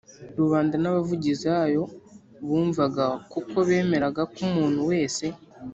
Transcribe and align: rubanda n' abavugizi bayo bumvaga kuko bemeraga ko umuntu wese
rubanda 0.39 0.75
n' 0.79 0.89
abavugizi 0.89 1.45
bayo 1.53 1.83
bumvaga 2.47 3.05
kuko 3.31 3.55
bemeraga 3.67 4.21
ko 4.33 4.39
umuntu 4.47 4.79
wese 4.89 5.25